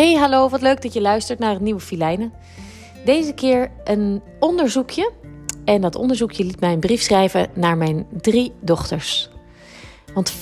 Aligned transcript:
Hey, 0.00 0.14
hallo, 0.14 0.48
wat 0.48 0.60
leuk 0.60 0.82
dat 0.82 0.92
je 0.92 1.00
luistert 1.00 1.38
naar 1.38 1.52
het 1.52 1.60
nieuwe 1.60 1.80
Filijnen. 1.80 2.32
Deze 3.04 3.32
keer 3.32 3.70
een 3.84 4.22
onderzoekje. 4.38 5.12
En 5.64 5.80
dat 5.80 5.94
onderzoekje 5.94 6.44
liet 6.44 6.60
mij 6.60 6.72
een 6.72 6.80
brief 6.80 7.00
schrijven 7.00 7.48
naar 7.54 7.76
mijn 7.76 8.06
drie 8.20 8.52
dochters. 8.60 9.30
Want 10.14 10.32
40% 10.32 10.36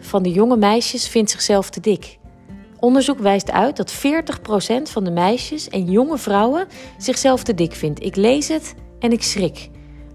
van 0.00 0.22
de 0.22 0.30
jonge 0.30 0.56
meisjes 0.56 1.08
vindt 1.08 1.30
zichzelf 1.30 1.70
te 1.70 1.80
dik. 1.80 2.18
Onderzoek 2.78 3.18
wijst 3.18 3.50
uit 3.50 3.76
dat 3.76 3.94
40% 3.94 4.82
van 4.82 5.04
de 5.04 5.10
meisjes 5.10 5.68
en 5.68 5.90
jonge 5.90 6.18
vrouwen 6.18 6.66
zichzelf 6.98 7.42
te 7.42 7.54
dik 7.54 7.72
vindt. 7.72 8.04
Ik 8.04 8.16
lees 8.16 8.48
het 8.48 8.74
en 8.98 9.12
ik 9.12 9.22
schrik. 9.22 9.68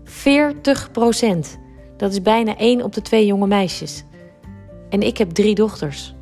40%. 0.05 0.09
Dat 1.97 2.11
is 2.11 2.21
bijna 2.21 2.57
1 2.57 2.81
op 2.81 2.93
de 2.93 3.01
2 3.01 3.25
jonge 3.25 3.47
meisjes. 3.47 4.03
En 4.89 5.01
ik 5.01 5.17
heb 5.17 5.29
drie 5.29 5.55
dochters. 5.55 6.15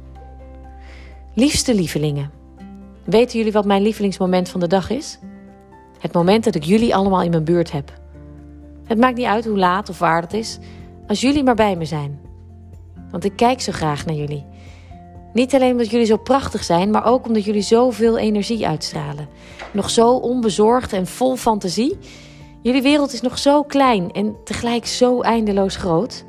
Liefste 1.36 1.76
lievelingen. 1.76 2.32
Weten 3.04 3.38
jullie 3.38 3.52
wat 3.52 3.66
mijn 3.66 3.82
lievelingsmoment 3.82 4.50
van 4.50 4.60
de 4.60 4.68
dag 4.68 4.90
is? 4.90 5.20
Het 6.00 6.14
moment 6.14 6.44
dat 6.44 6.55
ik 6.55 6.64
jullie 6.64 6.96
allemaal 6.96 7.22
in 7.22 7.30
mijn 7.30 7.44
buurt 7.44 7.72
heb. 7.72 7.94
Het 8.86 8.98
maakt 8.98 9.18
niet 9.18 9.26
uit 9.26 9.46
hoe 9.46 9.58
laat 9.58 9.90
of 9.90 10.00
waar 10.00 10.22
het 10.22 10.34
is, 10.34 10.60
als 11.08 11.22
jullie 11.22 11.44
maar 11.44 11.55
bij 11.55 11.76
me 11.76 11.86
zijn. 11.86 12.20
Want 13.12 13.24
ik 13.24 13.36
kijk 13.36 13.62
zo 13.62 13.72
graag 13.72 14.05
naar 14.05 14.16
jullie. 14.16 14.46
Niet 15.34 15.54
alleen 15.54 15.72
omdat 15.72 15.90
jullie 15.90 16.05
zo 16.05 16.18
prachtig 16.18 16.64
zijn, 16.64 16.90
maar 16.90 17.05
ook 17.05 17.26
omdat 17.27 17.44
jullie 17.44 17.62
zoveel 17.62 18.18
energie 18.18 18.68
uitstralen. 18.68 19.27
Nog 19.72 19.90
zo 19.90 20.16
onbezorgd 20.16 20.94
en 20.94 21.08
vol 21.08 21.36
fantasie. 21.36 21.98
Jullie 22.62 22.82
wereld 22.82 23.13
is 23.13 23.22
nog 23.22 23.38
zo 23.38 23.63
klein 23.63 24.12
en 24.12 24.36
tegelijk 24.44 24.86
zo 24.86 25.22
eindeloos 25.22 25.76
groot. 25.76 26.26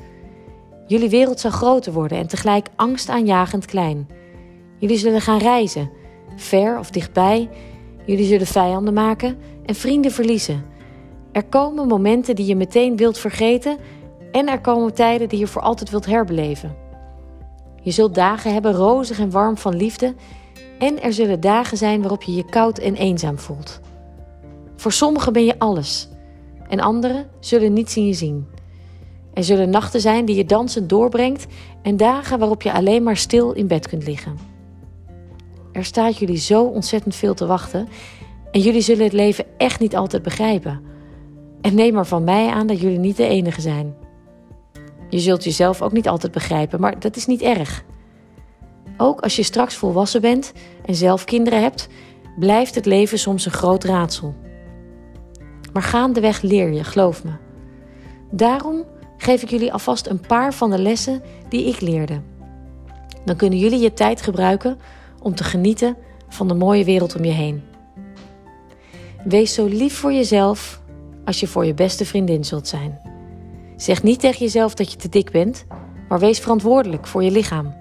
Jullie 0.87 1.09
wereld 1.09 1.41
zal 1.41 1.51
groter 1.51 1.93
worden 1.93 2.19
en 2.19 2.27
tegelijk 2.27 2.69
angstaanjagend 2.77 3.67
klein. 3.67 4.23
Jullie 4.85 4.99
zullen 4.99 5.21
gaan 5.21 5.39
reizen, 5.39 5.91
ver 6.37 6.79
of 6.79 6.91
dichtbij. 6.91 7.49
Jullie 8.07 8.27
zullen 8.27 8.47
vijanden 8.47 8.95
maken 8.95 9.39
en 9.67 9.75
vrienden 9.75 10.11
verliezen. 10.11 10.65
Er 11.33 11.45
komen 11.45 11.89
momenten 11.89 12.37
die 12.37 12.47
je 12.47 12.57
meteen 12.57 12.97
wilt 12.97 13.19
vergeten 13.19 13.77
en 14.33 14.49
er 14.49 14.61
komen 14.61 14.95
tijden 14.95 15.29
die 15.29 15.39
je 15.39 15.47
voor 15.47 15.63
altijd 15.63 15.91
wilt 15.91 16.07
herbeleven. 16.07 16.77
Je 17.83 17.91
zult 17.91 18.15
dagen 18.15 18.53
hebben 18.53 18.73
rozig 18.73 19.19
en 19.19 19.31
warm 19.31 19.57
van 19.57 19.77
liefde 19.77 20.15
en 20.79 21.03
er 21.03 21.13
zullen 21.13 21.41
dagen 21.41 21.77
zijn 21.77 22.01
waarop 22.01 22.23
je 22.23 22.35
je 22.35 22.45
koud 22.45 22.79
en 22.79 22.95
eenzaam 22.95 23.39
voelt. 23.39 23.81
Voor 24.77 24.93
sommigen 24.93 25.33
ben 25.33 25.45
je 25.45 25.59
alles 25.59 26.09
en 26.69 26.81
anderen 26.81 27.27
zullen 27.41 27.73
niets 27.73 27.97
in 27.97 28.07
je 28.07 28.15
zien. 28.15 28.47
Er 29.35 29.45
zullen 29.45 29.71
nachten 29.71 30.01
zijn 30.01 30.25
die 30.25 30.37
je 30.37 30.45
dansend 30.45 30.89
doorbrengt 30.89 31.47
en 31.83 31.97
dagen 31.97 32.39
waarop 32.39 32.63
je 32.63 32.73
alleen 32.73 33.03
maar 33.03 33.17
stil 33.17 33.53
in 33.53 33.67
bed 33.67 33.89
kunt 33.89 34.07
liggen. 34.07 34.54
Er 35.75 35.85
staat 35.85 36.19
jullie 36.19 36.37
zo 36.37 36.65
ontzettend 36.65 37.15
veel 37.15 37.35
te 37.35 37.47
wachten 37.47 37.89
en 38.51 38.61
jullie 38.61 38.81
zullen 38.81 39.05
het 39.05 39.13
leven 39.13 39.45
echt 39.57 39.81
niet 39.81 39.97
altijd 39.97 40.23
begrijpen. 40.23 40.81
En 41.61 41.75
neem 41.75 41.95
maar 41.95 42.07
van 42.07 42.25
mij 42.25 42.49
aan 42.49 42.67
dat 42.67 42.81
jullie 42.81 42.99
niet 42.99 43.17
de 43.17 43.27
enige 43.27 43.61
zijn. 43.61 43.95
Je 45.09 45.19
zult 45.19 45.45
jezelf 45.45 45.83
ook 45.83 45.93
niet 45.93 46.09
altijd 46.09 46.33
begrijpen, 46.33 46.81
maar 46.81 47.01
dat 47.01 47.17
is 47.17 47.27
niet 47.27 47.43
erg. 47.43 47.85
Ook 48.97 49.21
als 49.21 49.37
je 49.37 49.43
straks 49.43 49.75
volwassen 49.75 50.21
bent 50.21 50.53
en 50.85 50.95
zelf 50.95 51.25
kinderen 51.25 51.61
hebt, 51.61 51.89
blijft 52.39 52.75
het 52.75 52.87
leven 52.87 53.19
soms 53.19 53.45
een 53.45 53.53
groot 53.53 53.85
raadsel. 53.85 54.35
Maar 55.73 55.83
gaandeweg 55.83 56.43
leer 56.43 56.73
je, 56.73 56.85
geloof 56.85 57.25
me. 57.25 57.33
Daarom 58.31 58.85
geef 59.17 59.43
ik 59.43 59.51
jullie 59.51 59.73
alvast 59.73 60.07
een 60.07 60.21
paar 60.21 60.55
van 60.55 60.71
de 60.71 60.79
lessen 60.79 61.23
die 61.49 61.69
ik 61.69 61.81
leerde. 61.81 62.21
Dan 63.25 63.37
kunnen 63.37 63.59
jullie 63.59 63.81
je 63.81 63.93
tijd 63.93 64.23
gebruiken 64.23 64.79
om 65.25 65.35
te 65.35 65.45
genieten 65.45 65.97
van 66.29 66.49
de 66.49 66.55
mooie 66.55 66.85
wereld 66.85 67.17
om 67.17 67.25
je 67.25 67.33
heen. 67.33 67.63
Wees 69.25 69.55
zo 69.55 69.67
lief 69.67 69.95
voor 69.95 70.13
jezelf 70.13 70.81
als 71.25 71.41
je 71.41 71.47
voor 71.47 71.65
je 71.65 71.75
beste 71.75 72.05
vriendin 72.05 72.45
zult 72.45 72.69
zijn. 72.69 73.01
Zeg 73.77 74.03
niet 74.03 74.21
tegen 74.21 74.39
jezelf 74.39 74.75
dat 74.75 74.93
je 74.93 74.99
te 74.99 75.09
dik 75.09 75.31
bent, 75.31 75.67
maar 76.09 76.19
wees 76.19 76.39
verantwoordelijk 76.39 77.07
voor 77.07 77.23
je 77.23 77.31
lichaam. 77.31 77.75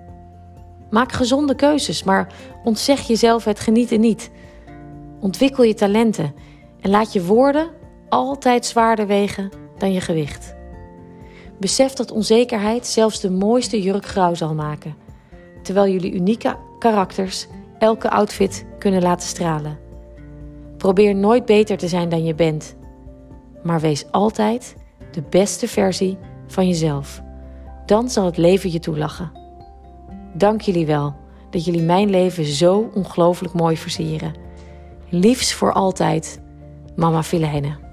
Maak 0.90 1.12
gezonde 1.12 1.56
keuzes, 1.56 2.04
maar 2.04 2.34
ontzeg 2.64 3.08
jezelf 3.08 3.44
het 3.44 3.60
genieten 3.60 4.00
niet. 4.00 4.32
Ontwikkel 5.20 5.64
je 5.64 5.74
talenten 5.74 6.34
en 6.82 6.90
laat 6.90 7.14
je 7.14 7.26
woorden 7.26 7.70
altijd 8.10 8.66
zwaarder 8.66 9.08
wegen 9.08 9.50
dan 9.78 9.92
je 9.94 10.02
gewicht. 10.02 10.56
Besef 11.60 11.94
dat 11.94 12.12
onzekerheid 12.12 12.88
zelfs 12.88 13.20
de 13.20 13.32
mooiste 13.32 13.82
jurk 13.82 14.06
grauw 14.06 14.34
zal 14.34 14.54
maken, 14.54 14.96
terwijl 15.64 15.92
jullie 15.92 16.14
unieke 16.14 16.58
karakters 16.80 17.48
elke 17.78 18.10
outfit 18.10 18.66
kunnen 18.80 19.02
laten 19.02 19.28
stralen. 19.28 19.80
Probeer 20.78 21.16
nooit 21.16 21.46
beter 21.46 21.78
te 21.78 21.88
zijn 21.88 22.10
dan 22.10 22.24
je 22.24 22.36
bent, 22.36 22.76
maar 23.64 23.80
wees 23.80 24.12
altijd 24.12 24.76
de 25.12 25.24
beste 25.30 25.68
versie 25.68 26.18
van 26.48 26.68
jezelf. 26.68 27.22
Dan 27.86 28.10
zal 28.10 28.26
het 28.26 28.38
leven 28.38 28.72
je 28.72 28.80
toelachen. 28.80 29.32
Dank 30.34 30.62
jullie 30.62 30.86
wel 30.86 31.16
dat 31.50 31.66
jullie 31.66 31.82
mijn 31.82 32.10
leven 32.10 32.46
zo 32.46 32.90
ongelooflijk 32.94 33.54
mooi 33.54 33.78
versieren. 33.78 34.34
Liefs 35.10 35.54
voor 35.54 35.74
altijd, 35.74 36.42
Mama 36.96 37.24
Filijne. 37.24 37.93